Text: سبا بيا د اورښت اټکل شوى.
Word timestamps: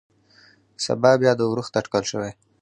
سبا 0.85 1.11
بيا 1.21 1.31
د 1.35 1.41
اورښت 1.47 1.73
اټکل 1.79 2.03
شوى. 2.11 2.31